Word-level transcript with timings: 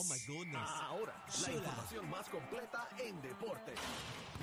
Oh 0.00 0.04
my 0.04 0.16
goodness. 0.28 0.70
Ahora, 0.80 1.12
la 1.42 1.52
información 1.52 2.08
más 2.08 2.28
completa 2.28 2.88
en 3.00 3.20
deporte. 3.20 3.74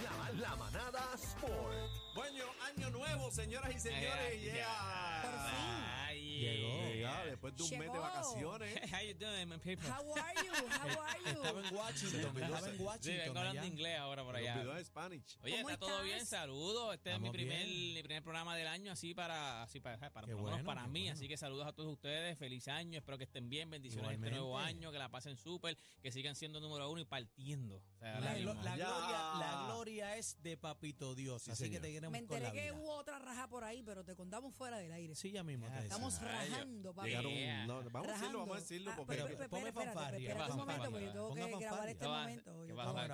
La, 0.04 0.32
la 0.34 0.56
manada 0.58 1.02
Sport. 1.14 2.05
Bueno, 2.16 2.46
año 2.62 2.90
nuevo, 2.92 3.30
señoras 3.30 3.76
y 3.76 3.80
señores. 3.80 4.32
Eh, 4.32 4.52
Yeah. 4.56 5.22
Por 5.22 5.32
fin. 5.32 5.84
Ay, 6.08 6.40
Llegó. 6.40 6.86
llega 6.94 7.26
después 7.26 7.56
de 7.58 7.64
un 7.64 7.70
mes 7.72 7.80
de 7.80 7.86
Llegó. 7.88 8.00
vacaciones. 8.02 8.80
How 8.94 9.02
you 9.06 9.14
doing, 9.16 9.50
my 9.50 9.58
people? 9.58 9.90
How 9.90 10.14
are 10.16 10.34
you? 10.46 10.54
How 10.54 11.02
are 11.02 11.20
you? 11.20 11.30
Estaba 11.44 11.68
en 11.68 11.76
Washington. 11.76 12.38
Estaba 12.38 12.70
en 12.70 12.82
Washington. 12.82 13.00
Sí, 13.02 13.12
vengo 13.18 13.40
hablando 13.40 13.62
allá. 13.62 13.66
inglés 13.68 14.00
ahora 14.00 14.24
por 14.24 14.34
Me 14.34 14.40
allá. 14.40 14.56
olvidó 14.56 14.78
en 14.78 14.86
Spanish. 14.86 15.38
Oye, 15.44 15.56
¿Cómo 15.58 15.70
está 15.72 15.86
todo 15.86 16.04
bien, 16.04 16.18
estás? 16.18 16.30
saludos. 16.40 16.94
Este 16.96 17.10
es 17.14 17.20
mi 17.20 17.28
Estamos 17.28 17.36
primer, 17.36 17.66
bien. 17.68 17.94
mi 17.96 18.04
primer 18.04 18.24
programa 18.24 18.56
del 18.56 18.68
año, 18.68 18.92
así 18.94 19.14
para, 19.14 19.64
así 19.64 19.80
para, 19.82 19.98
para, 19.98 20.12
por 20.12 20.30
lo 20.30 20.36
menos 20.38 20.52
bueno, 20.52 20.66
para 20.66 20.88
mí. 20.88 21.02
bueno. 21.02 21.14
Así 21.16 21.28
que 21.28 21.36
saludos 21.38 21.68
a 21.68 21.74
todos 21.74 21.92
ustedes, 21.92 22.38
feliz 22.38 22.68
año, 22.70 22.98
espero 23.00 23.18
que 23.18 23.26
estén 23.26 23.50
bien, 23.50 23.70
bendiciones 23.70 24.10
en 24.12 24.16
este 24.16 24.30
nuevo 24.30 24.48
Igualmente. 24.48 24.78
año, 24.86 24.92
que 24.94 25.00
la 25.00 25.10
pasen 25.10 25.36
súper, 25.38 25.78
que 26.02 26.12
sigan 26.14 26.36
siendo 26.36 26.60
número 26.62 26.90
uno 26.90 27.02
y 27.02 27.06
partiendo. 27.06 27.78
O 27.78 28.00
sea, 28.00 28.20
La, 28.22 28.34
la 28.38 28.78
Ya. 28.78 28.86
gloria, 28.86 29.18
la 29.40 29.64
gloria 29.68 30.18
es 30.18 30.42
de 30.42 30.56
Papito 30.58 31.14
Dios, 31.16 31.42
Sí, 31.44 31.52
así 31.52 31.64
que 31.64 31.68
señor. 31.68 31.82
te 31.82 31.90
Me 32.12 32.18
con 32.20 32.38
enteré 32.38 32.42
la 32.46 32.52
que 32.52 32.72
vida. 32.72 32.74
hubo 32.74 32.92
otra 32.96 33.20
raja 33.20 33.48
por 33.48 33.64
ahí, 33.64 33.84
pero 33.84 34.04
te 34.04 34.16
contamos 34.16 34.54
fuera 34.56 34.78
del 34.78 34.92
aire. 34.92 35.16
Sí, 35.16 35.32
ya 35.32 35.44
mismo 35.44 35.68
te. 35.70 35.80
Estamos 35.80 36.20
Ay, 36.22 36.50
rajando, 36.50 36.94
papi. 36.94 37.10
Llegaron, 37.10 37.32
Yeah. 37.32 37.68
no, 37.68 37.84
vamos 37.90 38.08
a 38.10 38.12
decirlo, 38.14 38.40
vamos 38.40 38.58
a 38.58 38.60
decirlo. 38.60 38.92
Ah, 38.92 38.96
Porque 38.96 39.14
pero, 39.16 39.26
pero- 39.26 39.38
pero, 39.38 39.50
ponme 39.50 39.68
espérate, 39.70 39.90
espérate, 39.90 40.00
fanfarria, 40.00 40.30
espérate 40.30 40.52
un 40.52 40.58
momento, 40.58 40.92
porque 40.92 41.06
yo 41.06 41.12
tengo 41.12 41.58
que 41.60 41.66
grabar 41.66 41.70
fanfarria. 41.70 41.92
este 41.92 42.06
¿Qué 42.06 42.08
va- 42.08 42.20
momento. 42.22 42.52
Yo 42.52 42.66
tengo- 42.66 42.76
Vamos 42.76 42.96
a 42.96 43.08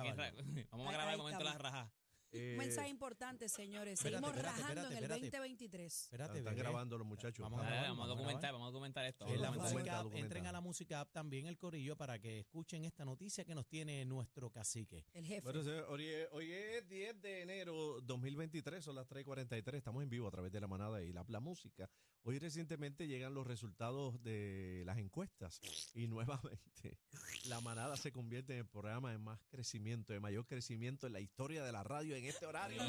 Vamos 0.70 0.92
grabar 0.92 1.12
el 1.12 1.18
momento 1.18 1.38
de 1.38 1.44
las 1.44 1.58
rajas. 1.60 1.90
Eh, 2.32 2.56
Mensaje 2.58 2.88
importante, 2.88 3.48
señores. 3.48 3.94
Espérate, 3.98 4.16
Seguimos 4.24 4.36
espérate, 4.36 4.60
rajando 4.62 4.80
espérate, 4.82 4.92
en 4.92 4.98
el 4.98 5.04
espérate. 5.04 5.36
2023. 5.38 6.02
Espérate, 6.04 6.38
están 6.38 6.54
bebé. 6.54 6.62
grabando 6.62 6.98
los 6.98 7.06
muchachos. 7.06 7.42
Vamos 7.42 7.60
a 7.60 7.64
Dale, 7.64 7.76
grabar, 7.76 7.90
Vamos 7.90 8.04
a 8.04 8.08
vamos 8.08 8.18
a 8.18 8.22
documentar, 8.22 8.52
vamos 8.52 8.66
a 8.68 8.70
documentar 8.70 9.04
esto. 9.04 9.26
En 9.26 9.40
la 9.42 9.48
documentar. 9.48 10.04
música 10.04 10.18
entren 10.18 10.46
a 10.46 10.52
la 10.52 10.60
música 10.60 11.00
app 11.00 11.12
también 11.12 11.46
el 11.46 11.58
corillo 11.58 11.96
para 11.96 12.18
que 12.18 12.40
escuchen 12.40 12.84
esta 12.84 13.04
noticia 13.04 13.44
que 13.44 13.54
nos 13.54 13.66
tiene 13.66 14.04
nuestro 14.04 14.50
cacique. 14.50 15.04
El 15.12 15.24
jefe. 15.26 15.40
Bueno, 15.42 15.62
señor, 15.62 15.86
hoy, 15.88 16.06
es- 16.06 16.28
hoy 16.32 16.52
es 16.52 16.88
10 16.88 17.20
de 17.20 17.42
enero 17.42 18.00
2023, 18.02 18.84
son 18.84 18.94
las 18.96 19.06
3.43, 19.08 19.74
estamos 19.74 20.02
en 20.02 20.08
vivo 20.08 20.28
a 20.28 20.30
través 20.30 20.52
de 20.52 20.60
la 20.60 20.66
manada 20.68 21.02
y 21.02 21.12
la, 21.12 21.24
la 21.28 21.40
música. 21.40 21.88
Hoy 22.24 22.38
recientemente 22.38 23.08
llegan 23.08 23.34
los 23.34 23.46
resultados 23.46 24.22
de 24.22 24.84
las 24.86 24.96
encuestas 24.98 25.60
y 25.94 26.06
nuevamente 26.06 26.98
la 27.46 27.60
manada 27.60 27.96
se 27.96 28.12
convierte 28.12 28.52
en 28.52 28.60
el 28.60 28.66
programa 28.66 29.10
de 29.10 29.18
más 29.18 29.40
crecimiento, 29.48 30.12
de 30.12 30.20
mayor 30.20 30.46
crecimiento 30.46 31.06
en 31.06 31.14
la 31.14 31.20
historia 31.20 31.64
de 31.64 31.72
la 31.72 31.82
radio 31.82 32.14
en 32.14 32.21
este 32.28 32.46
horario. 32.46 32.82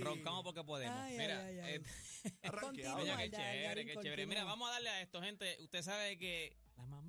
Roncamos 0.00 0.42
porque 0.42 0.64
podemos. 0.64 0.96
Ay, 0.98 1.16
Mira, 1.16 1.44
ay, 1.46 1.58
ay, 1.58 1.60
ay. 1.60 1.74
eh, 2.24 2.32
Arranqueado. 2.42 2.96
Continúa, 2.96 2.96
Oye, 2.96 3.04
qué 3.04 3.10
dale, 3.12 3.30
chévere, 3.30 3.62
Darín, 3.64 3.86
qué 3.86 3.92
chévere. 3.94 4.22
continúa. 4.22 4.26
Mira, 4.26 4.44
vamos 4.44 4.68
a 4.68 4.72
darle 4.72 4.88
a 4.90 5.00
esto, 5.02 5.22
gente. 5.22 5.56
Usted 5.60 5.82
sabe 5.82 6.18
que 6.18 6.56
la. 6.76 7.03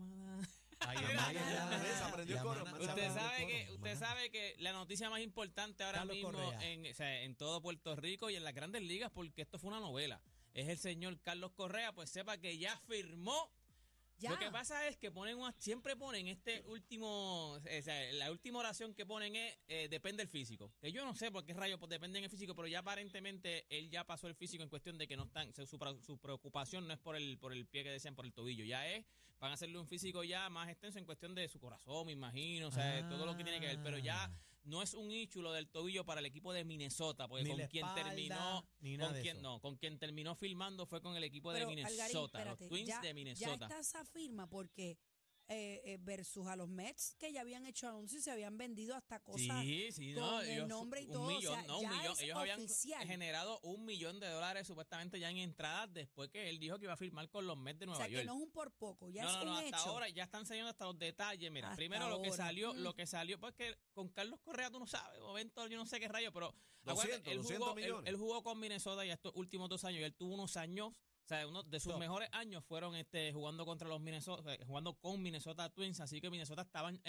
Ay, 0.88 0.98
coro, 2.42 2.64
Usted 2.64 3.14
sabe 3.14 3.38
coro, 3.38 3.48
que 3.48 3.68
usted 3.72 3.98
sabe 3.98 4.30
que 4.30 4.56
la 4.60 4.72
noticia 4.74 5.10
más 5.10 5.22
importante 5.22 5.84
ahora 5.84 6.00
Carlos 6.00 6.16
mismo 6.16 6.32
Correa. 6.32 6.72
en, 6.72 6.92
o 6.92 6.94
sea, 6.94 7.22
en 7.22 7.36
todo 7.36 7.62
Puerto 7.62 7.96
Rico 7.96 8.30
y 8.30 8.36
en 8.36 8.44
las 8.44 8.54
grandes 8.54 8.82
ligas, 8.82 9.12
porque 9.12 9.42
esto 9.42 9.60
fue 9.60 9.70
una 9.70 9.80
novela, 9.80 10.22
es 10.54 10.70
el 10.70 10.78
señor 10.78 11.20
Carlos 11.22 11.52
Correa, 11.52 11.92
pues 11.94 12.10
sepa 12.10 12.38
que 12.38 12.58
ya 12.58 12.78
firmó. 12.88 13.52
Ya. 14.18 14.32
Lo 14.32 14.40
que 14.40 14.50
pasa 14.50 14.88
es 14.88 14.98
que 14.98 15.12
ponen 15.12 15.38
una- 15.38 15.54
siempre 15.58 15.96
ponen 15.98 16.28
este 16.28 16.62
último, 16.68 17.52
o 17.54 17.60
sea, 17.82 18.14
la 18.14 18.32
última 18.32 18.60
oración 18.60 18.94
que 18.94 19.06
ponen 19.06 19.36
es 19.36 19.58
eh, 19.68 19.88
depende 19.90 20.22
del 20.22 20.30
físico. 20.30 20.72
Que 20.80 20.92
yo 20.92 21.04
no 21.04 21.14
sé 21.16 21.32
por 21.32 21.46
qué 21.46 21.54
rayos 21.54 21.80
pues, 21.80 21.90
depende 21.90 22.22
del 22.22 22.30
físico, 22.30 22.56
pero 22.56 22.68
ya 22.68 22.80
aparentemente 22.80 23.66
él 23.70 23.90
ya 23.90 24.06
pasó 24.06 24.28
el 24.28 24.36
físico 24.36 24.64
en 24.64 24.70
cuestión 24.70 24.98
de 24.98 25.08
que 25.08 25.18
no 25.18 25.24
están, 25.26 25.52
su, 25.54 25.78
preocupación 26.20 26.88
no 26.88 26.94
es 26.94 27.00
por 27.00 27.16
el 27.16 27.38
por 27.38 27.52
el 27.52 27.66
pie 27.68 27.84
que 27.84 27.90
decían 27.92 28.16
por 28.16 28.26
el 28.26 28.34
tobillo, 28.34 28.64
ya 28.64 28.88
es 28.90 29.06
van 29.40 29.52
a 29.52 29.56
hacerle 29.56 29.78
un 29.78 29.88
físico 29.88 30.24
ya 30.24 30.50
más 30.50 30.70
extenso 30.70 30.98
en 30.98 31.06
cuestión 31.06 31.36
de 31.36 31.48
su 31.50 31.60
corazón, 31.60 32.06
me 32.06 32.14
imagino, 32.14 32.68
o 32.68 32.72
sea, 32.72 33.08
todo 33.10 33.26
lo 33.26 33.36
que 33.36 33.44
tiene 33.44 33.60
que 33.60 33.68
ver, 33.68 33.84
pero 33.84 33.98
ya 33.98 34.24
Ah. 34.24 34.40
No 34.66 34.82
es 34.82 34.94
un 34.94 35.12
hecho 35.12 35.42
lo 35.42 35.52
del 35.54 35.70
tobillo 35.70 36.06
para 36.06 36.20
el 36.20 36.26
equipo 36.26 36.52
de 36.54 36.64
Minnesota, 36.66 37.28
porque 37.28 37.44
Ni 37.44 37.50
con 37.52 37.68
quien 37.68 37.86
espalda, 37.86 38.04
terminó 38.10 38.68
ni 38.80 38.98
nada 38.98 39.10
con 39.10 39.16
de 39.16 39.22
quien 39.22 39.38
eso. 39.38 39.44
no, 39.44 39.60
con 39.62 39.76
quien 39.78 39.98
terminó 40.00 40.36
filmando 40.36 40.86
fue 40.86 41.02
con 41.02 41.16
el 41.16 41.24
equipo 41.24 41.52
Pero, 41.54 41.68
de 41.68 41.72
Algarín, 41.74 41.86
Minnesota, 41.98 42.40
espérate, 42.40 42.64
los 42.64 42.70
Twins 42.70 42.88
ya, 42.90 43.02
de 43.02 43.08
Ya 43.08 43.14
Minnesota. 43.14 43.66
está 43.66 43.80
esa 43.80 44.06
firma 44.06 44.48
porque 44.50 44.98
eh, 45.48 45.82
eh, 45.86 45.98
versus 46.02 46.48
a 46.48 46.56
los 46.56 46.68
Mets 46.68 47.16
que 47.20 47.32
ya 47.32 47.42
habían 47.42 47.66
hecho 47.68 47.88
anuncios 47.88 48.22
y 48.22 48.24
se 48.24 48.32
habían 48.32 48.58
vendido 48.58 48.96
hasta 48.96 49.20
cosas 49.20 49.62
Sí, 49.62 49.92
sí, 49.92 50.14
con 50.16 50.24
no, 50.24 50.42
el 50.42 50.50
ellos- 50.50 50.68
nombre 50.68 51.02
y 51.02 51.06
un 51.06 51.12
todo. 51.14 51.28
millón, 51.28 51.54
o 51.54 51.58
sea, 51.58 51.68
no, 51.68 51.78
un 51.78 51.84
ya 51.84 51.90
millón. 51.92 52.12
es 52.14 52.20
Ellos 52.22 52.38
habían 52.38 52.60
oficial. 52.64 53.08
generado 53.08 53.60
un 53.62 53.86
millón 53.86 54.20
de 54.20 54.28
dólares 54.28 54.66
supuestamente 54.66 55.20
ya 55.20 55.30
en 55.30 55.38
entradas 55.38 55.94
después 55.94 56.30
que 56.32 56.50
él 56.50 56.58
dijo 56.58 56.80
que 56.80 56.86
iba 56.86 56.94
a 56.94 56.98
firmar 56.98 57.30
con 57.30 57.46
los 57.46 57.58
Mets 57.58 57.80
de 57.80 57.86
O 57.86 57.90
Nueva 57.90 58.00
sea, 58.06 58.08
York. 58.12 58.22
que 58.22 58.26
no 58.26 58.36
es 58.38 58.42
un 58.42 58.52
por 58.52 58.72
poco, 58.72 59.10
ya 59.10 59.24
no, 59.24 59.30
es 59.30 59.36
no, 59.36 59.42
un 59.42 59.48
no, 59.50 59.54
hasta 59.58 59.68
hecho. 59.68 59.90
ahora 59.92 60.10
ya 60.10 60.24
están 60.24 60.46
saliendo 60.48 60.72
hasta 60.72 60.86
los 60.86 60.98
detalles. 60.98 61.52
Mira, 61.52 61.68
Hasta 61.68 61.76
primero 61.78 62.10
lo 62.10 62.22
que 62.24 62.32
salió, 62.32 62.74
Mm. 62.74 62.78
lo 62.78 62.96
que 62.96 63.06
salió, 63.06 63.40
pues 63.40 63.54
que 63.54 63.76
con 63.94 64.10
Carlos 64.10 64.40
Correa 64.42 64.72
tú 64.72 64.80
no 64.80 64.88
sabes, 64.88 65.20
momento 65.22 65.68
yo 65.68 65.78
no 65.78 65.86
sé 65.86 66.00
qué 66.00 66.08
rayo, 66.08 66.32
pero 66.34 66.56
200, 66.84 67.04
acuérdate, 67.04 67.32
él, 67.32 67.38
200 67.38 67.68
jugó, 67.68 67.78
él- 67.80 67.84
millones. 67.86 68.10
él 68.10 68.16
jugó 68.18 68.44
con 68.44 68.60
Minnesota 68.60 69.06
ya 69.06 69.14
estos 69.14 69.32
últimos 69.36 69.70
dos 69.70 69.84
años 69.84 70.00
y 70.02 70.04
él 70.04 70.16
tuvo 70.16 70.34
unos 70.34 70.58
años, 70.58 70.90
o 70.90 70.94
sea, 71.28 71.48
uno 71.48 71.64
de 71.64 71.80
sus 71.80 71.98
mejores 71.98 72.30
años 72.34 72.64
fueron 72.66 72.96
este 72.96 73.34
jugando 73.34 73.66
contra 73.66 73.88
los 73.88 74.00
Minnesota, 74.00 74.56
jugando 74.66 74.94
con 74.96 75.22
Minnesota 75.22 75.70
Twins, 75.70 76.00
así 76.00 76.22
que 76.22 76.30
Minnesota 76.30 76.62
estaban, 76.64 77.02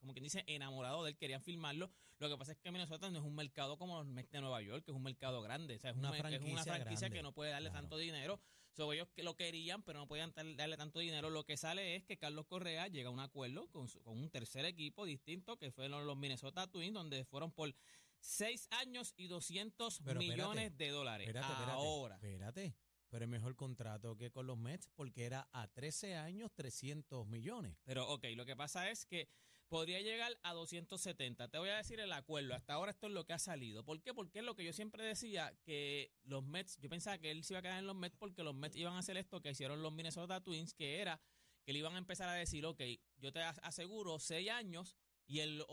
como 0.00 0.12
quien 0.12 0.24
dice, 0.24 0.44
enamorado 0.46 1.04
de 1.04 1.10
él, 1.12 1.16
querían 1.16 1.42
filmarlo. 1.42 1.90
Lo 2.18 2.28
que 2.28 2.36
pasa 2.36 2.52
es 2.52 2.58
que 2.58 2.70
Minnesota 2.70 3.08
no 3.10 3.18
es 3.18 3.24
un 3.24 3.34
mercado 3.34 3.78
como 3.78 3.96
los 3.98 4.06
Mets 4.06 4.30
de 4.30 4.40
Nueva 4.40 4.60
York, 4.62 4.84
que 4.84 4.90
es 4.90 4.96
un 4.96 5.02
mercado 5.02 5.40
grande, 5.40 5.76
o 5.76 5.78
sea, 5.78 5.90
es 5.90 5.96
Una 5.96 6.10
una, 6.10 6.18
es 6.18 6.40
una 6.42 6.62
franquicia 6.64 6.74
grande, 7.08 7.16
que 7.16 7.22
no 7.22 7.32
puede 7.32 7.50
darle 7.50 7.70
claro. 7.70 7.82
tanto 7.82 7.96
dinero. 7.96 8.40
So, 8.72 8.92
ellos 8.92 9.08
que 9.14 9.22
lo 9.24 9.34
querían, 9.34 9.82
pero 9.82 9.98
no 9.98 10.06
podían 10.06 10.32
darle 10.56 10.76
tanto 10.76 11.00
dinero. 11.00 11.28
Lo 11.30 11.44
que 11.44 11.56
sale 11.56 11.96
es 11.96 12.04
que 12.04 12.18
Carlos 12.18 12.46
Correa 12.46 12.86
llega 12.88 13.08
a 13.08 13.12
un 13.12 13.18
acuerdo 13.18 13.68
con, 13.70 13.88
su- 13.88 14.00
con 14.02 14.16
un 14.16 14.30
tercer 14.30 14.64
equipo 14.64 15.04
distinto, 15.04 15.56
que 15.58 15.72
fueron 15.72 16.06
los 16.06 16.16
Minnesota 16.16 16.66
Twins, 16.68 16.94
donde 16.94 17.24
fueron 17.24 17.50
por 17.50 17.74
seis 18.20 18.68
años 18.70 19.12
y 19.16 19.26
200 19.26 19.98
Pero 20.04 20.20
espérate, 20.20 20.36
millones 20.42 20.76
de 20.78 20.88
dólares. 20.90 21.26
Espérate, 21.26 21.52
espérate. 21.52 21.72
Ahora. 21.72 22.14
Espérate. 22.16 22.74
Pero 23.10 23.24
es 23.24 23.28
mejor 23.30 23.56
contrato 23.56 24.16
que 24.16 24.30
con 24.30 24.46
los 24.46 24.56
Mets 24.56 24.88
porque 24.94 25.24
era 25.26 25.48
a 25.52 25.66
13 25.68 26.14
años 26.16 26.52
300 26.54 27.26
millones. 27.26 27.76
Pero, 27.84 28.08
ok, 28.08 28.24
lo 28.36 28.46
que 28.46 28.56
pasa 28.56 28.88
es 28.90 29.04
que 29.04 29.28
podría 29.68 30.00
llegar 30.00 30.32
a 30.42 30.52
270. 30.54 31.48
Te 31.48 31.58
voy 31.58 31.68
a 31.68 31.76
decir 31.76 32.00
el 32.00 32.12
acuerdo. 32.12 32.54
Hasta 32.54 32.74
ahora 32.74 32.90
esto 32.92 33.06
es 33.08 33.12
lo 33.12 33.24
que 33.24 33.32
ha 33.32 33.38
salido. 33.38 33.84
¿Por 33.84 34.00
qué? 34.00 34.14
Porque 34.14 34.38
es 34.40 34.44
lo 34.44 34.54
que 34.56 34.64
yo 34.64 34.72
siempre 34.72 35.04
decía, 35.04 35.52
que 35.64 36.12
los 36.24 36.44
Mets, 36.44 36.76
yo 36.78 36.88
pensaba 36.88 37.18
que 37.18 37.30
él 37.30 37.44
se 37.44 37.52
iba 37.54 37.58
a 37.58 37.62
quedar 37.62 37.78
en 37.78 37.86
los 37.86 37.96
Mets 37.96 38.16
porque 38.16 38.42
los 38.42 38.54
Mets 38.54 38.76
iban 38.76 38.94
a 38.94 38.98
hacer 39.00 39.16
esto 39.16 39.40
que 39.40 39.50
hicieron 39.50 39.82
los 39.82 39.92
Minnesota 39.92 40.40
Twins, 40.40 40.72
que 40.74 41.00
era 41.00 41.20
que 41.64 41.72
le 41.72 41.80
iban 41.80 41.94
a 41.94 41.98
empezar 41.98 42.28
a 42.28 42.32
decir, 42.34 42.64
ok, 42.64 42.80
yo 43.18 43.32
te 43.32 43.42
as- 43.42 43.60
aseguro 43.62 44.18
seis 44.18 44.48
años 44.50 44.96
y 45.30 45.38
el, 45.40 45.64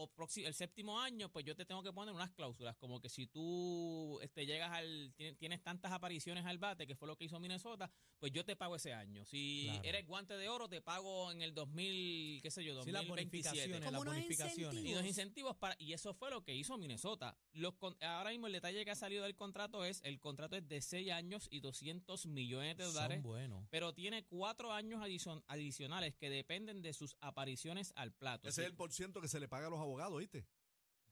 el 0.46 0.54
séptimo 0.54 1.00
año, 1.02 1.30
pues 1.32 1.44
yo 1.44 1.56
te 1.56 1.66
tengo 1.66 1.82
que 1.82 1.92
poner 1.92 2.14
unas 2.14 2.30
cláusulas, 2.32 2.76
como 2.78 3.02
que 3.02 3.10
si 3.10 3.26
tú 3.26 4.20
este, 4.22 4.46
llegas 4.46 4.72
al, 4.72 5.14
tienes, 5.16 5.38
tienes 5.38 5.64
tantas 5.64 5.92
apariciones 5.92 6.46
al 6.46 6.60
bate, 6.60 6.86
que 6.86 6.96
fue 6.96 7.08
lo 7.08 7.16
que 7.18 7.26
hizo 7.26 7.40
Minnesota, 7.40 7.90
pues 8.20 8.32
yo 8.32 8.46
te 8.46 8.56
pago 8.56 8.76
ese 8.76 8.94
año. 8.94 9.26
Si 9.26 9.64
Claro. 9.66 9.82
eres 9.84 10.06
guante 10.06 10.38
de 10.38 10.48
oro, 10.50 10.70
te 10.70 10.82
pago 10.82 11.32
en 11.32 11.42
el 11.42 11.56
2000, 11.56 12.42
qué 12.44 12.52
sé 12.52 12.64
yo, 12.64 12.84
Sí, 12.84 12.92
las 12.92 13.08
2027. 13.08 13.50
bonificaciones, 13.50 13.80
Como 13.90 13.92
las 13.92 14.14
bonificaciones. 14.14 14.84
y 14.86 14.94
los 14.94 15.06
incentivos 15.06 15.56
para 15.58 15.76
y 15.80 15.94
eso 15.94 16.14
fue 16.14 16.30
lo 16.30 16.44
que 16.44 16.54
hizo 16.56 16.78
Minnesota. 16.78 17.36
Los 17.54 17.74
con- 17.76 17.98
ahora 18.04 18.30
mismo 18.30 18.46
el 18.48 18.54
detalle 18.54 18.86
que 18.86 18.92
ha 18.92 18.96
salido 18.96 19.24
del 19.24 19.36
contrato 19.36 19.84
es 19.86 20.02
el 20.04 20.20
contrato 20.20 20.56
es 20.56 20.68
de 20.68 20.82
6 20.82 21.10
años 21.12 21.48
y 21.50 21.62
200 21.62 22.28
millones 22.28 22.78
de 22.78 22.84
dólares, 22.84 23.18
Son 23.18 23.24
buenos. 23.24 23.68
pero 23.72 23.94
tiene 23.94 24.24
cuatro 24.26 24.72
años 24.72 25.02
adicion- 25.02 25.44
adicionales 25.48 26.16
que 26.16 26.30
dependen 26.30 26.82
de 26.84 26.94
sus 26.94 27.16
apariciones 27.22 27.92
al 27.96 28.14
plato. 28.14 28.48
Ese 28.48 28.62
es 28.62 28.66
Sí. 28.68 28.72
el 28.72 28.76
por 28.78 28.92
ciento 28.92 29.20
que 29.22 29.28
se 29.28 29.40
le 29.40 29.47
paga 29.48 29.68
a 29.68 29.70
los 29.70 29.80
abogados, 29.80 30.20
¿viste? 30.20 30.46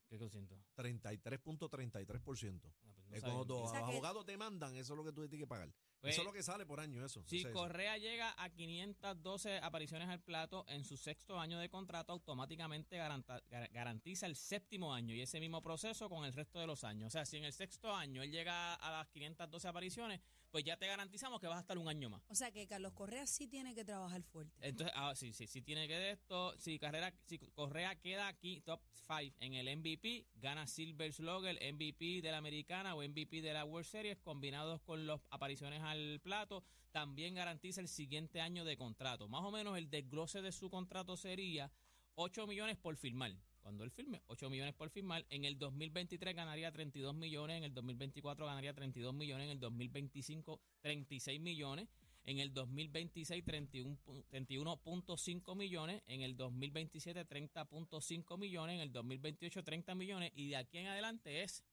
¿Qué 0.07 0.17
consiento? 0.17 0.57
33.33%. 0.75 2.61
No 3.09 3.21
cuando 3.21 3.59
los 3.61 3.73
abogados 3.73 4.25
te 4.25 4.37
mandan, 4.37 4.75
eso 4.75 4.93
es 4.93 4.97
lo 4.97 5.03
que 5.03 5.11
tú 5.11 5.21
tienes 5.27 5.39
que 5.39 5.47
pagar. 5.47 5.71
Pues, 6.01 6.13
eso 6.13 6.21
es 6.21 6.25
lo 6.27 6.33
que 6.33 6.43
sale 6.43 6.65
por 6.67 6.79
año, 6.79 7.03
eso. 7.03 7.23
Si. 7.25 7.43
Correa 7.51 7.97
llega 7.97 8.35
a 8.37 8.49
512 8.49 9.57
apariciones 9.59 10.07
al 10.09 10.21
plato 10.21 10.63
en 10.67 10.83
su 10.83 10.97
sexto 10.97 11.39
año 11.39 11.57
de 11.59 11.69
contrato, 11.69 12.13
automáticamente 12.13 12.97
garanta- 12.97 13.41
gar- 13.49 13.71
garantiza 13.71 14.25
el 14.27 14.35
séptimo 14.35 14.93
año 14.93 15.15
y 15.15 15.21
ese 15.21 15.39
mismo 15.39 15.61
proceso 15.61 16.07
con 16.09 16.25
el 16.25 16.33
resto 16.33 16.59
de 16.59 16.67
los 16.67 16.83
años. 16.83 17.07
O 17.07 17.09
sea, 17.11 17.25
si 17.25 17.37
en 17.37 17.45
el 17.45 17.53
sexto 17.53 17.93
año 17.95 18.21
él 18.21 18.31
llega 18.31 18.75
a 18.75 18.91
las 18.91 19.07
512 19.09 19.67
apariciones, 19.67 20.21
pues 20.51 20.63
ya 20.63 20.77
te 20.77 20.87
garantizamos 20.87 21.41
que 21.41 21.47
vas 21.47 21.57
a 21.57 21.61
estar 21.61 21.77
un 21.77 21.87
año 21.89 22.09
más. 22.09 22.21
O 22.29 22.35
sea 22.35 22.51
que 22.51 22.67
Carlos 22.67 22.93
Correa 22.93 23.25
sí 23.27 23.47
tiene 23.47 23.73
que 23.75 23.83
trabajar 23.83 24.21
fuerte. 24.23 24.53
Entonces, 24.61 24.93
ah, 24.95 25.13
sí, 25.15 25.33
sí, 25.33 25.47
sí 25.47 25.61
tiene 25.61 25.87
que 25.87 25.95
de 25.97 26.11
esto. 26.11 26.57
Si, 26.57 26.77
carrera, 26.79 27.13
si 27.25 27.39
Correa 27.39 27.95
queda 27.99 28.27
aquí 28.27 28.61
top 28.61 28.79
5 29.07 29.35
en 29.39 29.53
el 29.55 29.67
MVP, 29.77 30.27
gana 30.35 30.65
Silver 30.67 31.11
Slugger, 31.11 31.55
MVP 31.73 32.21
de 32.21 32.31
la 32.31 32.37
Americana, 32.37 32.94
o 32.95 33.03
MVP 33.07 33.41
de 33.41 33.53
la 33.53 33.65
World 33.65 33.85
Series, 33.87 34.17
combinados 34.17 34.81
con 34.81 35.05
las 35.07 35.19
apariciones 35.29 35.81
al 35.81 36.19
plato, 36.21 36.63
también 36.91 37.35
garantiza 37.35 37.81
el 37.81 37.87
siguiente 37.87 38.41
año 38.41 38.63
de 38.65 38.77
contrato. 38.77 39.27
Más 39.27 39.43
o 39.43 39.51
menos 39.51 39.77
el 39.77 39.89
desglose 39.89 40.41
de 40.41 40.51
su 40.51 40.69
contrato 40.69 41.17
sería 41.17 41.71
8 42.15 42.47
millones 42.47 42.77
por 42.77 42.95
firmar. 42.95 43.33
Cuando 43.61 43.83
él 43.83 43.89
firme, 43.89 44.21
8 44.27 44.49
millones 44.49 44.75
por 44.75 44.89
firmar. 44.91 45.25
En 45.31 45.43
el 45.43 45.57
2023 45.57 46.35
ganaría 46.35 46.71
32 46.71 47.15
millones, 47.15 47.57
en 47.57 47.63
el 47.63 47.73
2024 47.73 48.45
ganaría 48.45 48.73
32 48.75 49.13
millones, 49.13 49.45
en 49.45 49.51
el 49.51 49.59
2025 49.59 50.61
36 50.81 51.41
millones, 51.41 51.89
en 52.25 52.37
el 52.39 52.53
2026 52.53 53.43
31 53.43 53.97
pu- 54.05 54.23
31.5 54.31 55.55
millones, 55.55 56.03
en 56.05 56.21
el 56.21 56.37
2027 56.37 57.25
30.5 57.27 58.37
millones, 58.37 58.75
en 58.75 58.81
el 58.81 58.91
2028 58.91 59.63
30 59.63 59.95
millones 59.95 60.31
y 60.35 60.49
de 60.49 60.57
aquí 60.57 60.77
en 60.77 60.87
adelante 60.87 61.41
es 61.43 61.63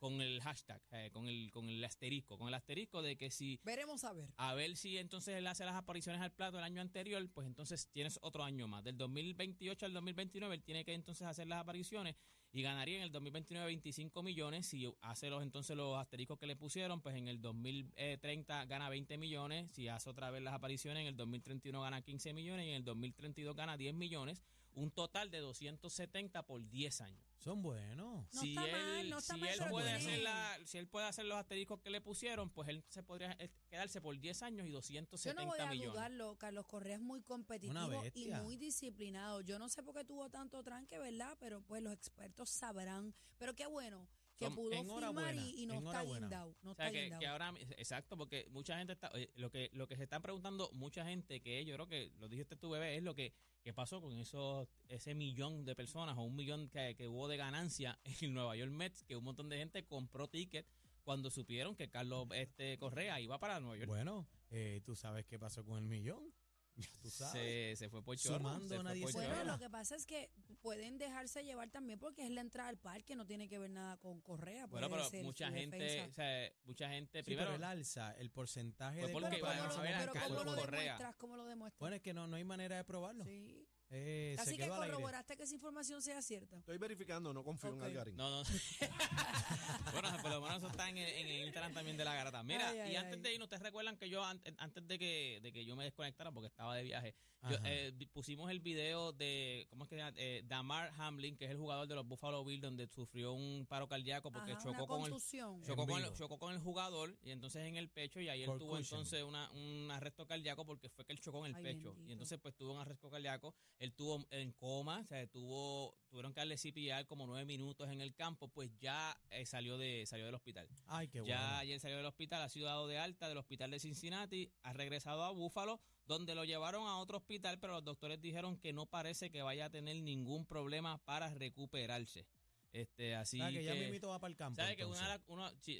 con 0.00 0.20
el 0.20 0.40
hashtag, 0.40 0.82
eh, 0.92 1.10
con 1.12 1.28
el 1.28 1.50
con 1.52 1.68
el 1.68 1.84
asterisco, 1.84 2.38
con 2.38 2.48
el 2.48 2.54
asterisco 2.54 3.02
de 3.02 3.16
que 3.16 3.30
si 3.30 3.60
Veremos 3.62 4.02
a 4.04 4.12
ver. 4.14 4.30
a 4.38 4.54
ver 4.54 4.76
si 4.76 4.96
entonces 4.98 5.36
él 5.36 5.46
hace 5.46 5.64
las 5.64 5.76
apariciones 5.76 6.20
al 6.22 6.32
plato 6.32 6.56
del 6.56 6.64
año 6.64 6.80
anterior, 6.80 7.24
pues 7.32 7.46
entonces 7.46 7.88
tienes 7.92 8.18
otro 8.22 8.42
año 8.42 8.66
más. 8.66 8.82
Del 8.82 8.96
2028 8.96 9.86
al 9.86 9.92
2029 9.92 10.54
él 10.54 10.62
tiene 10.62 10.84
que 10.84 10.94
entonces 10.94 11.26
hacer 11.26 11.46
las 11.46 11.60
apariciones 11.60 12.16
y 12.52 12.62
ganaría 12.62 12.96
en 12.96 13.02
el 13.02 13.12
2029 13.12 13.66
25 13.66 14.22
millones. 14.22 14.66
Si 14.66 14.90
hace 15.02 15.28
los 15.30 15.42
entonces 15.42 15.76
los 15.76 15.96
asteriscos 15.98 16.38
que 16.38 16.46
le 16.46 16.56
pusieron, 16.56 17.00
pues 17.00 17.14
en 17.14 17.28
el 17.28 17.40
2030 17.40 18.64
gana 18.64 18.88
20 18.88 19.18
millones. 19.18 19.70
Si 19.70 19.86
hace 19.88 20.10
otra 20.10 20.30
vez 20.30 20.42
las 20.42 20.54
apariciones, 20.54 21.02
en 21.02 21.08
el 21.08 21.16
2031 21.16 21.80
gana 21.80 22.02
15 22.02 22.32
millones 22.32 22.66
y 22.66 22.70
en 22.70 22.76
el 22.76 22.84
2032 22.84 23.54
gana 23.54 23.76
10 23.76 23.94
millones. 23.94 24.42
Un 24.74 24.90
total 24.90 25.30
de 25.30 25.38
270 25.38 26.46
por 26.46 26.64
10 26.68 27.00
años 27.00 27.26
Son 27.38 27.60
buenos. 27.62 28.32
No 28.32 28.40
si 28.40 28.50
está 28.50 28.64
él, 28.66 28.72
mal, 28.72 29.10
no 29.10 29.18
está 29.18 29.34
si 29.34 29.40
mal, 29.40 29.50
él 29.50 29.60
puede 29.70 29.92
hacer 29.92 30.18
la, 30.20 30.58
si 30.64 30.78
él 30.78 30.86
puede 30.86 31.06
hacer 31.06 31.24
los 31.24 31.38
asteriscos 31.38 31.80
que 31.80 31.90
le 31.90 32.00
pusieron, 32.00 32.50
pues 32.50 32.68
él 32.68 32.84
se 32.88 33.02
podría 33.02 33.32
eh, 33.40 33.50
quedarse 33.68 34.00
por 34.00 34.18
10 34.18 34.42
años 34.42 34.66
y 34.66 34.70
Yo 34.70 34.76
270 34.76 35.42
no 35.42 35.48
voy 35.48 35.58
a 35.58 35.66
millones. 35.66 35.92
dudarlo. 35.92 36.38
Carlos 36.38 36.66
Correa 36.66 36.96
es 36.96 37.02
muy 37.02 37.20
competitivo 37.22 38.02
y 38.14 38.28
muy 38.30 38.56
disciplinado. 38.56 39.40
Yo 39.40 39.58
no 39.58 39.68
sé 39.68 39.82
por 39.82 39.94
qué 39.94 40.04
tuvo 40.04 40.30
tanto 40.30 40.62
tranque, 40.62 40.98
¿verdad? 40.98 41.36
Pero 41.40 41.62
pues 41.62 41.82
los 41.82 41.92
expertos 41.92 42.50
sabrán. 42.50 43.14
Pero 43.38 43.54
qué 43.54 43.66
bueno 43.66 44.08
que 44.48 44.50
pudo 44.54 44.70
firmar 44.70 44.84
enhorabuena, 44.84 45.42
y, 45.46 45.62
y 45.62 45.66
no 45.66 45.74
está 45.74 45.80
enhorabuena. 45.90 46.26
guindado. 46.26 46.56
No 46.62 46.70
O 46.70 46.74
sea, 46.74 46.86
está 46.88 46.92
que, 46.92 47.00
guindado. 47.02 47.20
que 47.20 47.26
ahora, 47.26 47.54
exacto, 47.78 48.16
porque 48.16 48.46
mucha 48.50 48.76
gente 48.78 48.92
está, 48.94 49.10
oye, 49.14 49.30
lo 49.36 49.50
que 49.50 49.70
lo 49.72 49.86
que 49.86 49.96
se 49.96 50.02
están 50.04 50.22
preguntando, 50.22 50.70
mucha 50.72 51.04
gente, 51.04 51.40
que 51.40 51.64
yo 51.64 51.74
creo 51.74 51.86
que 51.86 52.10
lo 52.18 52.28
dijiste 52.28 52.56
tu 52.56 52.70
bebé, 52.70 52.96
es 52.96 53.02
lo 53.02 53.14
que, 53.14 53.32
que 53.62 53.72
pasó 53.72 54.00
con 54.00 54.16
esos, 54.18 54.68
ese 54.88 55.14
millón 55.14 55.64
de 55.64 55.76
personas 55.76 56.16
o 56.18 56.22
un 56.22 56.34
millón 56.34 56.68
que, 56.68 56.94
que 56.96 57.06
hubo 57.06 57.28
de 57.28 57.36
ganancia 57.36 57.98
en 58.22 58.34
Nueva 58.34 58.56
York 58.56 58.72
Mets, 58.72 59.04
que 59.04 59.16
un 59.16 59.24
montón 59.24 59.48
de 59.48 59.58
gente 59.58 59.84
compró 59.86 60.28
ticket 60.28 60.66
cuando 61.04 61.30
supieron 61.30 61.74
que 61.76 61.88
Carlos 61.88 62.28
este 62.34 62.76
Correa 62.78 63.20
iba 63.20 63.38
para 63.38 63.58
Nueva 63.60 63.76
York. 63.76 63.88
Bueno, 63.88 64.28
eh, 64.50 64.80
tú 64.84 64.94
sabes 64.94 65.24
qué 65.26 65.38
pasó 65.38 65.64
con 65.64 65.78
el 65.78 65.86
millón. 65.88 66.32
Ya 66.80 67.00
tú 67.02 67.10
sabes. 67.10 67.32
se, 67.78 67.84
se 67.84 67.88
fue 67.90 68.02
por 68.02 68.16
chorro. 68.16 68.38
Sumando, 68.38 68.68
se 68.68 68.74
fue 68.74 68.84
nadie 68.84 69.02
por 69.02 69.12
se 69.12 69.18
Bueno, 69.18 69.30
chorro. 69.34 69.42
queda. 69.44 69.52
lo 69.52 69.58
que 69.58 69.70
pasa 69.70 69.96
es 69.96 70.06
que 70.06 70.30
pueden 70.60 70.98
dejarse 70.98 71.44
llevar 71.44 71.70
también 71.70 71.98
porque 71.98 72.22
es 72.24 72.30
la 72.30 72.40
entrada 72.40 72.68
al 72.68 72.78
parque, 72.78 73.14
no 73.16 73.26
tiene 73.26 73.48
que 73.48 73.58
ver 73.58 73.70
nada 73.70 73.96
con 73.98 74.20
Correa. 74.20 74.66
Bueno, 74.66 74.88
pero 74.90 75.08
ser 75.08 75.24
mucha 75.24 75.50
gente, 75.50 75.76
defensa. 75.78 76.10
o 76.10 76.12
sea, 76.14 76.52
mucha 76.64 76.88
gente, 76.90 77.18
Sí, 77.20 77.24
primero, 77.24 77.46
pero 77.48 77.56
el 77.56 77.64
alza, 77.64 78.12
el 78.16 78.30
porcentaje 78.30 79.00
de 79.06 79.08
porque 79.08 79.28
pero 79.30 79.46
compra- 79.46 79.56
¿cómo 79.58 79.68
lo, 79.74 79.78
a 79.78 79.82
ver 79.82 79.94
a 79.94 79.98
pero 80.00 80.12
¿cómo 80.12 80.20
Carlos 80.24 80.44
lo 80.44 80.54
Correa. 80.60 80.80
demuestras? 80.82 81.16
¿Cómo 81.16 81.36
lo 81.36 81.44
demuestras? 81.46 81.80
Bueno, 81.80 81.96
es 81.96 82.02
que 82.02 82.12
no, 82.14 82.26
no 82.26 82.36
hay 82.36 82.44
manera 82.44 82.76
de 82.76 82.84
probarlo. 82.84 83.24
sí. 83.24 83.66
Eh, 83.92 84.34
se 84.36 84.42
Así 84.42 84.56
que 84.56 84.68
corroboraste 84.68 85.36
que 85.36 85.42
esa 85.42 85.54
información 85.54 86.00
sea 86.00 86.22
cierta. 86.22 86.56
Estoy 86.58 86.78
verificando, 86.78 87.32
no 87.34 87.42
confío 87.42 87.70
Ok. 87.70 87.76
en 87.78 87.82
Algarín. 87.82 88.16
No, 88.16 88.30
no. 88.30 88.42
bueno, 89.92 90.16
por 90.22 90.30
lo 90.30 90.40
menos 90.40 90.58
eso 90.58 90.68
está 90.68 90.88
en 90.88 90.98
el, 90.98 91.08
en 91.08 91.26
el 91.26 91.44
Instagram 91.46 91.72
también 91.74 91.96
de 91.96 92.04
la 92.04 92.14
garata. 92.14 92.42
Mira, 92.42 92.68
Ay, 92.70 92.78
ay, 92.78 92.92
y 92.92 92.96
antes 92.96 93.16
ay. 93.16 93.22
de 93.22 93.32
irnos, 93.34 93.46
ustedes 93.46 93.62
recuerdan 93.62 93.96
que 93.96 94.08
yo, 94.08 94.24
antes, 94.24 94.54
antes 94.58 94.86
de 94.86 94.98
que 94.98 95.40
de 95.42 95.52
que 95.52 95.64
yo 95.64 95.76
me 95.76 95.84
desconectara, 95.84 96.30
porque 96.32 96.46
estaba 96.46 96.76
de 96.76 96.82
viaje, 96.84 97.14
yo, 97.48 97.56
Ajá. 97.56 97.60
eh, 97.72 97.92
vi- 97.94 98.06
pusimos 98.06 98.50
el 98.50 98.60
video 98.60 99.12
de, 99.12 99.66
¿cómo 99.70 99.84
es 99.84 99.88
que 99.90 99.96
se 99.96 100.02
llama? 100.02 100.14
Eh, 100.18 100.42
Damar 100.46 100.92
Hamlin, 100.98 101.36
que 101.36 101.46
es 101.46 101.50
el 101.50 101.56
jugador 101.56 101.88
de 101.88 101.94
los 101.94 102.06
Buffalo 102.06 102.44
Bills, 102.44 102.60
donde 102.62 102.86
sufrió 102.86 103.32
un 103.32 103.66
paro 103.66 103.88
cardíaco 103.88 104.30
porque 104.30 104.52
Ajá, 104.52 104.60
chocó 104.62 104.76
una 104.84 104.86
con 104.86 105.04
el 105.04 105.10
contusión. 105.10 105.62
Chocó 105.64 105.82
En 105.82 105.88
con, 105.88 105.98
el, 105.98 106.04
vivo. 106.04 106.16
chocó 106.16 106.38
con 106.38 106.52
el 106.54 106.60
jugador 106.60 107.16
y 107.22 107.30
entonces 107.30 107.66
en 107.66 107.76
el 107.76 107.88
pecho 107.88 108.20
y 108.20 108.28
ahí 108.28 108.42
él 108.42 108.50
tuvo 108.58 108.70
Concussion. 108.72 109.00
entonces 109.00 109.22
una, 109.24 109.50
un 109.52 109.90
arresto 109.90 110.26
cardíaco 110.26 110.64
porque 110.64 110.88
fue 110.90 111.04
que 111.04 111.12
él 111.12 111.20
chocó 111.20 111.44
en 111.46 111.56
el 111.56 111.56
Ay, 111.56 111.62
pecho 111.74 111.96
y 112.06 112.12
entonces 112.12 112.38
pues 112.40 112.54
tuvo 112.54 112.74
un 112.74 112.78
arresto 112.80 113.10
cardíaco, 113.10 113.54
él 113.80 113.94
tuvo 113.94 114.26
en 114.30 114.52
coma, 114.52 115.00
o 115.00 115.06
sea, 115.06 115.26
tuvo, 115.26 115.96
tuvieron 116.10 116.34
que 116.34 116.40
darle 116.40 116.56
CPR 116.56 117.06
como 117.06 117.26
nueve 117.26 117.46
minutos 117.46 117.88
en 117.90 118.02
el 118.02 118.14
campo, 118.14 118.48
pues 118.48 118.70
ya 118.78 119.18
eh, 119.30 119.46
salió 119.46 119.78
de 119.78 120.04
salió 120.06 120.26
del 120.26 120.34
hospital. 120.34 120.68
Ay, 120.86 121.08
qué 121.08 121.24
ya 121.24 121.58
ayer 121.58 121.80
salió 121.80 121.96
del 121.96 122.06
hospital, 122.06 122.42
ha 122.42 122.50
sido 122.50 122.66
dado 122.66 122.86
de 122.86 122.98
alta 122.98 123.28
del 123.28 123.38
hospital 123.38 123.70
de 123.70 123.80
Cincinnati, 123.80 124.52
ha 124.62 124.74
regresado 124.74 125.24
a 125.24 125.30
Búfalo, 125.30 125.80
donde 126.04 126.34
lo 126.34 126.44
llevaron 126.44 126.86
a 126.86 126.98
otro 126.98 127.16
hospital, 127.16 127.58
pero 127.58 127.72
los 127.72 127.84
doctores 127.84 128.20
dijeron 128.20 128.58
que 128.58 128.74
no 128.74 128.84
parece 128.84 129.30
que 129.30 129.40
vaya 129.40 129.66
a 129.66 129.70
tener 129.70 129.96
ningún 130.02 130.44
problema 130.44 130.98
para 130.98 131.30
recuperarse. 131.30 132.26
Este, 132.72 133.16
así 133.16 133.40
O 133.40 133.44
sea, 133.44 133.52
que 133.52 133.64
ya 133.64 134.08
va 134.08 134.18
para 134.20 134.30
el 134.30 134.36
campo. 134.36 134.60
¿Sabe 134.60 134.76
que 134.76 134.84
una, 134.84 135.08
las- 135.08 135.20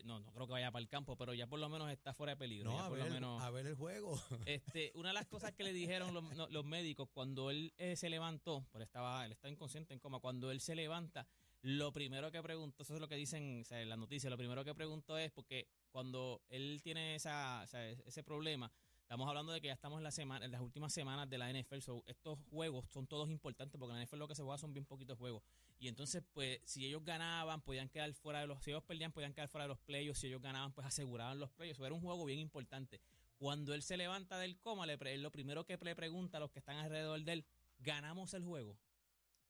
no, 0.05 0.21
no 0.21 0.33
creo 0.33 0.47
que 0.47 0.53
vaya 0.53 0.71
para 0.73 0.83
el 0.83 0.89
campo, 0.89 1.17
pero 1.17 1.35
ya 1.35 1.47
por 1.47 1.61
lo 1.61 1.69
menos 1.69 1.91
está 1.91 2.15
fuera 2.15 2.33
de 2.33 2.37
peligro. 2.37 2.71
No, 2.71 2.77
ya 2.79 2.87
a 2.87 2.89
por 2.89 2.99
ver, 2.99 3.07
lo 3.07 3.07
el- 3.09 3.15
menos, 3.15 3.43
a 3.43 3.51
ver 3.51 3.67
el 3.67 3.75
juego. 3.77 4.21
este, 4.47 4.91
una 4.95 5.11
de 5.11 5.15
las 5.15 5.27
cosas 5.27 5.53
que 5.53 5.63
le 5.63 5.73
dijeron 5.73 6.13
los, 6.13 6.25
no, 6.37 6.49
los 6.49 6.65
médicos 6.65 7.09
cuando 7.13 7.51
él 7.51 7.73
eh, 7.79 7.95
se 7.97 8.11
levantó, 8.11 8.67
pero 8.73 8.85
estaba, 8.85 9.25
él 9.25 9.33
está 9.33 9.49
inconsciente 9.49 9.95
en 9.95 10.01
coma, 10.01 10.19
cuando 10.21 10.51
él 10.51 10.61
se 10.61 10.75
levanta, 10.75 11.27
lo 11.63 11.93
primero 11.93 12.31
que 12.31 12.43
preguntó, 12.43 12.83
eso 12.83 12.95
es 12.95 13.01
lo 13.01 13.09
que 13.09 13.17
dicen 13.17 13.61
o 13.61 13.65
sea, 13.65 13.81
en 13.83 13.89
la 13.89 13.97
noticia, 13.97 14.31
lo 14.31 14.39
primero 14.39 14.65
que 14.65 14.75
preguntó 14.75 15.17
es 15.19 15.31
porque 15.31 15.69
cuando 15.91 16.43
él 16.49 16.81
tiene 16.83 17.15
esa, 17.15 17.63
o 17.63 17.67
sea, 17.67 17.87
ese 17.89 18.23
problema, 18.25 18.73
estamos 19.11 19.27
hablando 19.27 19.51
de 19.51 19.61
que 19.61 19.67
ya 19.67 19.73
estamos 19.73 19.99
en, 19.99 20.05
la 20.05 20.13
semana, 20.13 20.45
en 20.45 20.53
las 20.53 20.61
últimas 20.61 20.93
semanas 20.93 21.29
de 21.29 21.37
la 21.37 21.53
NFL, 21.53 21.81
so, 21.81 22.05
estos 22.07 22.39
juegos 22.49 22.89
son 22.91 23.09
todos 23.09 23.29
importantes 23.29 23.77
porque 23.77 23.93
en 23.93 23.99
la 23.99 24.05
NFL 24.05 24.19
lo 24.19 24.29
que 24.29 24.37
se 24.37 24.45
juega 24.45 24.57
son 24.57 24.73
bien 24.73 24.87
poquitos 24.87 25.19
juegos. 25.19 25.43
Y 25.81 25.89
entonces, 25.89 26.23
pues, 26.33 26.61
si 26.65 26.87
ellos 26.87 27.05
ganaban, 27.05 27.61
podían 27.61 27.89
quedar 27.89 28.15
fuera 28.15 28.39
de 28.39 28.47
los, 28.47 28.63
si 28.63 28.71
ellos 28.71 28.85
perdían, 28.85 29.11
podían 29.11 29.35
quedar 29.35 29.49
fuera 29.49 29.65
de 29.65 29.69
los 29.71 29.81
playoffs, 29.81 30.21
si 30.21 30.29
ellos 30.29 30.41
ganaban, 30.41 30.73
pues 30.73 30.87
aseguraban 30.87 31.41
los 31.41 31.51
playoffs. 31.51 31.81
Era 31.81 31.93
un 31.93 32.01
juego 32.01 32.25
bien 32.25 32.39
importante. 32.39 33.01
Cuando 33.37 33.75
él 33.75 33.83
se 33.83 33.97
levanta 33.97 34.39
del 34.39 34.61
coma, 34.61 34.87
le 34.87 35.19
lo 35.19 35.33
primero 35.33 35.67
que 35.67 35.77
le 35.77 35.97
pregunta 35.97 36.37
a 36.37 36.41
los 36.41 36.53
que 36.53 36.61
están 36.61 36.77
alrededor 36.77 37.21
de 37.25 37.33
él, 37.33 37.45
¿ganamos 37.81 38.33
el 38.35 38.45
juego? 38.45 38.79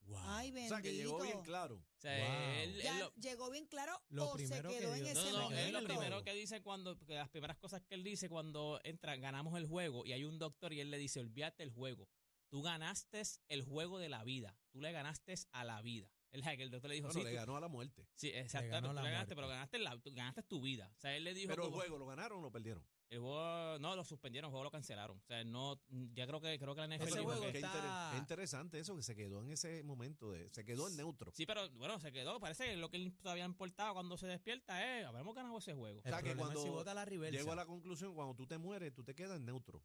Wow. 0.07 0.19
Ay, 0.25 0.51
O 0.51 0.69
sea, 0.69 0.83
que 0.83 0.95
llegó 0.95 1.23
bien 1.23 1.41
claro. 1.43 1.77
O 1.77 2.01
sea, 2.01 2.17
Wow. 2.19 2.63
él- 2.63 2.75
él 2.77 2.83
Ya 2.83 2.99
lo- 2.99 3.15
llegó 3.15 3.51
bien 3.51 3.67
claro 3.67 4.01
Lo 4.09 4.27
o 4.29 4.31
se 4.33 4.45
primero 4.45 4.71
que 4.71 4.79
quedó 4.79 4.95
en 4.95 5.07
ese 5.07 5.15
no, 5.15 5.25
no, 5.25 5.31
no, 5.33 5.43
momento. 5.45 5.63
él 5.67 5.73
lo 5.73 5.85
primero 5.85 6.25
que 6.25 6.35
dice 6.35 6.63
cuando, 6.63 6.99
que 6.99 7.15
las 7.15 7.29
primeras 7.29 7.57
cosas 7.59 7.83
que 7.83 7.95
él 7.95 8.03
dice 8.03 8.29
cuando 8.29 8.81
entra, 8.85 9.15
ganamos 9.17 9.57
el 9.57 9.67
juego 9.67 10.05
y 10.07 10.13
hay 10.13 10.25
un 10.25 10.39
doctor 10.39 10.73
y 10.73 10.81
él 10.81 10.91
le 10.91 10.99
dice, 10.99 11.21
olvídate 11.21 11.63
el 11.63 11.71
juego. 11.71 12.09
Tú 12.49 12.63
ganaste 12.63 13.23
el 13.49 13.63
juego 13.63 13.99
de 13.99 14.09
la 14.09 14.25
vida. 14.25 14.57
Tú 14.73 14.81
le 14.81 14.91
ganaste 14.91 15.35
a 15.53 15.63
la 15.65 15.81
vida. 15.83 16.11
El, 16.33 16.47
el 16.47 16.71
doctor 16.71 16.89
le 16.89 16.95
dijo, 16.97 17.09
Bueno, 17.09 17.21
sí, 17.21 17.25
le 17.25 17.31
tú- 17.31 17.37
ganó 17.37 17.57
a 17.57 17.61
la 17.61 17.69
muerte. 17.69 18.07
sí, 18.15 18.29
exacto, 18.35 18.71
ganó 18.71 18.89
tú 18.89 18.95
la 18.95 19.03
le 19.03 19.11
ganaste, 19.11 19.35
pero 19.35 19.49
ganaste, 19.49 19.79
la, 19.79 19.97
ganaste 20.05 20.43
tu 20.45 20.61
vida. 20.63 20.93
O 20.97 21.01
sea, 21.01 21.17
él 21.17 21.25
le 21.25 21.35
dijo... 21.35 21.49
Pero 21.51 21.65
el 21.67 21.71
juego, 21.73 21.99
¿lo 21.99 22.07
ganaron 22.07 22.39
o 22.39 22.43
lo 22.43 22.51
perdieron? 22.53 22.85
El 23.09 23.19
juego, 23.19 23.79
no, 23.81 23.97
lo 23.97 24.05
suspendieron, 24.05 24.49
el 24.49 24.51
juego 24.53 24.63
lo 24.63 24.71
cancelaron. 24.71 25.19
O 25.19 25.27
sea, 25.27 25.43
no, 25.43 25.81
ya 26.15 26.29
creo 26.29 26.41
que 26.41 26.57
creo 26.61 26.77
que 26.77 26.81
la 26.83 26.87
NFL 26.87 27.09
Ese 27.09 27.19
dijo 27.19 27.25
juego 27.33 27.45
está- 27.47 27.59
inter- 27.59 28.13
qué 28.13 28.19
interesante 28.19 28.79
eso, 28.79 28.95
que 28.95 29.03
se 29.03 29.17
quedó 29.17 29.43
en 29.43 29.51
ese 29.51 29.83
momento, 29.83 30.31
de, 30.31 30.49
se 30.51 30.65
quedó 30.65 30.87
en 30.87 30.97
neutro. 30.97 31.33
Sí, 31.35 31.45
pero 31.45 31.69
bueno, 31.71 31.99
se 31.99 32.13
quedó. 32.13 32.39
Parece 32.39 32.67
que 32.67 32.77
lo 32.77 32.89
que 32.89 32.99
él 32.99 33.13
todavía 33.21 33.45
importaba 33.45 33.95
cuando 33.95 34.17
se 34.17 34.29
despierta 34.29 34.87
es 35.01 35.05
habremos 35.05 35.35
ganado 35.35 35.59
ese 35.59 35.75
juego. 35.75 35.99
O 35.99 36.03
sea, 36.03 36.19
el 36.19 36.23
que 36.23 36.31
es 36.31 36.37
si 36.37 36.39
cuando 36.41 36.65
vota 36.67 36.95
la 36.95 37.05
reversa. 37.05 37.37
Llego 37.37 37.51
a 37.51 37.57
la 37.57 37.67
conclusión, 37.67 38.15
cuando 38.15 38.37
tú 38.37 38.47
te 38.47 38.59
mueres, 38.59 38.95
tú 38.95 39.03
te 39.03 39.17
quedas 39.17 39.39
en 39.39 39.45
neutro. 39.47 39.83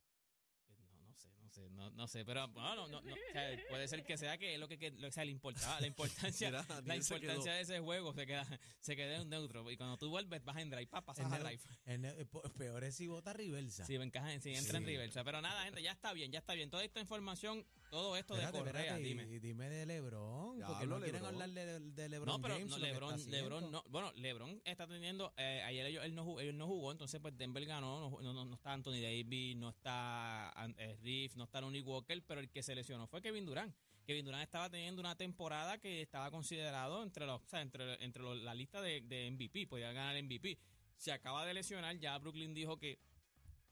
No, 1.58 1.70
no 1.70 1.70
sé, 1.70 1.70
no 1.76 1.90
no, 1.92 2.08
sé, 2.08 2.26
pero 2.26 2.48
no, 2.48 2.76
no, 2.76 2.88
no, 2.88 3.02
no, 3.02 3.14
o 3.14 3.32
sea, 3.32 3.58
puede 3.70 3.88
ser 3.88 4.04
que 4.04 4.18
sea 4.18 4.38
que 4.38 4.54
es 4.54 4.60
lo 4.60 4.68
que, 4.68 4.78
que 4.78 4.92
lo, 4.92 5.08
o 5.08 5.12
sea, 5.12 5.24
le 5.26 5.32
importaba, 5.32 5.80
la 5.80 5.88
importancia, 5.88 6.50
Mira, 6.50 6.66
la 6.86 6.96
importancia 6.96 7.54
de 7.54 7.62
ese 7.62 7.80
juego 7.80 8.14
se 8.14 8.26
queda, 8.26 8.46
se 8.80 8.96
queda 8.96 9.18
en 9.22 9.30
neutro 9.30 9.70
y 9.72 9.78
cuando 9.78 9.98
tú 9.98 10.10
vuelves 10.10 10.44
vas 10.44 10.58
en 10.58 10.70
drive, 10.70 10.88
pa, 10.88 11.02
pasas 11.04 11.26
En 11.28 11.34
a 11.34 11.40
drive. 11.40 11.62
en 11.86 12.04
neu- 12.04 12.20
eh, 12.20 12.26
peor 12.58 12.84
es 12.84 12.96
si 12.96 13.08
vota 13.08 13.34
reversa. 13.34 13.86
Sí, 13.86 13.98
me 13.98 14.06
encaja, 14.06 14.34
en- 14.34 14.42
sí, 14.42 14.54
entra 14.54 14.78
en 14.78 14.86
Sí. 14.86 14.92
reversa. 14.92 15.24
Pero 15.24 15.42
nada, 15.42 15.64
gente, 15.64 15.82
ya 15.82 15.92
está 15.92 16.14
bien, 16.14 16.32
ya 16.32 16.40
está 16.40 16.54
bien. 16.54 16.70
Toda 16.70 16.84
esta 16.84 17.00
información, 17.00 17.66
todo 17.90 18.18
esto 18.18 18.34
Espérate, 18.36 18.58
de 18.58 18.64
Correa, 18.64 18.98
dime. 18.98 19.24
y 19.24 19.40
dime 19.40 19.70
de 19.70 19.86
LeBron, 19.86 20.60
Ya 20.60 20.68
porque 20.68 20.88
no 20.88 20.98
quieren 20.98 21.22
LeBron. 21.22 21.42
hablar 21.42 21.50
de, 21.52 21.80
de 21.80 22.10
LeBron 22.10 22.28
No, 22.36 22.42
pero 22.42 22.56
James. 22.56 22.70
no, 22.72 22.78
LeBron. 22.80 23.32
LeBron 23.32 23.72
no, 23.72 23.84
bueno, 23.90 24.12
LeBron 24.14 24.62
está 24.66 24.88
teniendo, 24.88 25.34
eh, 25.38 25.62
ayer 25.66 25.86
ellos, 25.86 26.04
él, 26.04 26.14
no 26.16 26.24
jugó, 26.24 26.40
él 26.42 26.58
no 26.58 26.68
jugó, 26.68 26.92
entonces 26.92 27.20
pues 27.22 27.38
Denver 27.38 27.66
ganó, 27.66 28.10
no, 28.10 28.22
no, 28.22 28.34
no- 28.34 28.46
no 28.46 28.56
está 28.56 28.74
Anthony 28.74 29.00
Davis, 29.02 29.56
no 29.56 29.70
está 29.70 30.54
eh, 30.78 30.98
Reeves, 31.02 31.36
no 31.38 31.45
está 31.46 31.62
Lonnie 31.62 31.82
Walker, 31.82 32.22
pero 32.28 32.40
el 32.42 32.50
que 32.50 32.62
se 32.62 32.76
lesionó 32.76 33.08
fue 33.08 33.22
Kevin 33.22 33.46
Durant. 33.46 33.74
Kevin 34.06 34.26
Durant 34.26 34.44
estaba 34.44 34.70
teniendo 34.70 35.00
una 35.02 35.16
temporada 35.16 35.80
que 35.80 36.02
estaba 36.02 36.30
considerado 36.30 37.02
entre 37.02 37.26
los, 37.26 37.42
o 37.42 37.48
sea, 37.48 37.62
entre, 37.62 38.04
entre 38.04 38.22
los- 38.22 38.38
la 38.44 38.54
lista 38.54 38.82
de, 38.82 39.02
de 39.02 39.32
MVP, 39.32 39.66
podía 39.68 39.92
ganar 39.94 40.16
MVP. 40.22 40.58
Se 40.98 41.12
acaba 41.12 41.46
de 41.46 41.54
lesionar, 41.56 41.98
ya 41.98 42.18
Brooklyn 42.20 42.54
dijo 42.54 42.78
que 42.78 43.00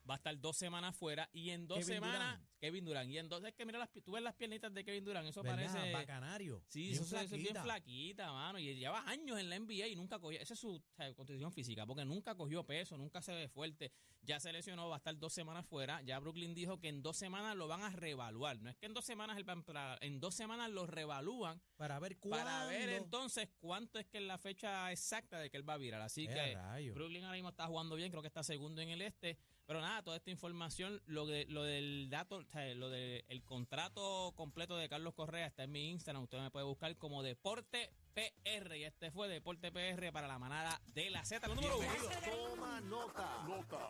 va 0.10 0.16
a 0.16 0.18
estar 0.18 0.38
dos 0.40 0.58
semanas 0.58 0.96
fuera 0.96 1.30
y 1.34 1.50
en 1.52 1.68
dos 1.68 1.80
Kevin 1.80 1.94
semanas. 1.96 2.40
Kevin 2.60 2.86
Durant 2.86 3.10
y 3.12 3.18
en 3.18 3.28
dos 3.28 3.44
es 3.44 3.54
que 3.54 3.66
mira 3.66 3.78
las 3.80 3.90
tú 3.92 4.12
ves 4.14 4.24
las 4.24 4.36
piernitas 4.36 4.74
de 4.74 4.86
Kevin 4.86 5.04
Durant 5.04 5.28
eso 5.28 5.44
¿Verdad? 5.44 5.58
parece 5.72 5.92
Bacanario. 5.94 6.64
Sí, 6.70 6.90
Bien 6.90 6.94
eso, 6.94 7.04
eso 7.04 7.18
es 7.18 7.32
bien 7.32 7.44
flaquita. 7.48 7.64
flaquita, 7.64 8.32
mano. 8.32 8.60
Y 8.60 8.74
lleva 8.76 9.08
años 9.10 9.38
en 9.40 9.50
la 9.50 9.60
NBA 9.60 9.88
y 9.88 9.96
nunca 9.96 10.20
cogió. 10.20 10.40
Esa 10.40 10.54
es 10.54 10.60
su 10.60 10.76
o 10.76 10.82
sea, 10.96 11.14
constitución 11.14 11.52
física, 11.52 11.86
porque 11.86 12.06
nunca 12.06 12.36
cogió 12.36 12.64
peso, 12.66 12.98
nunca 12.98 13.22
se 13.22 13.34
ve 13.34 13.48
fuerte. 13.50 13.92
Ya 14.22 14.40
se 14.40 14.54
lesionó, 14.54 14.88
va 14.88 14.96
a 14.96 14.98
estar 14.98 15.18
dos 15.20 15.34
semanas 15.34 15.66
fuera. 15.66 16.02
Ya 16.04 16.18
Brooklyn 16.20 16.54
dijo 16.54 16.80
que 16.80 16.88
en 16.88 17.02
dos 17.02 17.18
semanas 17.18 17.58
lo 17.58 17.68
van 17.68 17.82
a 17.82 17.90
reevaluar. 17.90 18.62
No 18.62 18.70
es 18.70 18.78
que 18.78 18.86
en 18.86 18.94
dos 18.94 19.04
semanas 19.04 19.38
entrar, 19.38 19.98
en 20.02 20.20
dos 20.22 20.34
semanas 20.34 20.70
lo 20.72 20.86
reevalúan 20.88 21.62
Para 21.76 22.00
ver 22.00 22.18
cuándo. 22.18 22.46
para 22.46 22.66
ver 22.68 22.90
entonces 22.90 23.50
cuánto 23.60 24.00
es 24.00 24.06
que 24.08 24.20
es 24.20 24.24
la 24.24 24.38
fecha 24.38 24.90
exacta 24.92 25.40
de 25.40 25.50
que 25.50 25.58
él 25.58 25.68
va 25.70 25.74
a 25.74 25.78
virar. 25.78 26.02
Así 26.02 26.24
Eh, 26.26 26.34
que 26.34 26.54
rayo. 26.56 26.94
Brooklyn 26.94 27.24
ahora 27.26 27.34
mismo 27.36 27.50
está 27.50 27.68
jugando 27.68 27.96
bien, 27.96 28.10
creo 28.10 28.22
que 28.22 28.28
está 28.30 28.44
segundo 28.44 28.82
en 28.82 28.90
el 28.90 29.02
este. 29.02 29.38
Pero 29.66 29.80
nada, 29.82 30.02
toda 30.04 30.18
esta 30.18 30.30
información, 30.30 31.02
lo 31.06 31.26
de 31.26 31.46
lo 31.46 31.64
del 31.64 32.10
dato, 32.10 32.36
o 32.38 32.44
sea, 32.46 32.74
lo 32.76 32.90
del 32.90 33.24
el 33.30 33.44
contrato 33.44 34.34
completo 34.36 34.76
de 34.78 34.90
Carlos 34.90 35.14
Correa 35.14 35.48
está 35.48 35.64
en 35.64 35.72
mi 35.72 35.90
Instagram. 35.92 36.24
Usted 36.24 36.40
me 36.40 36.52
puede 36.52 36.66
buscar 36.66 36.96
como 36.98 37.24
Deporte 37.24 37.92
PR. 38.14 38.76
Y 38.78 38.84
este 38.84 39.10
fue 39.12 39.28
Deporte 39.28 39.72
PR 39.72 40.12
para 40.12 40.28
la 40.28 40.38
manada 40.38 40.80
de 40.88 41.10
la 41.10 41.24
Z. 41.24 41.48
Lo 41.48 41.56
número 41.56 41.78
uno. 41.78 41.88
Toma 42.30 42.82
nota. 42.82 43.46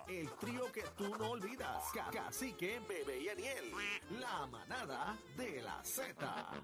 El 0.08 0.30
trío 0.38 0.72
que 0.72 0.84
tú 0.96 1.10
no 1.18 1.32
olvidas. 1.32 1.84
Ca- 1.94 2.10
Cacique, 2.12 2.80
Bebé 2.88 3.22
y 3.24 3.30
Aniel. 3.30 3.72
La 4.20 4.46
manada 4.48 5.18
de 5.36 5.62
la 5.62 5.84
Z. 5.84 6.62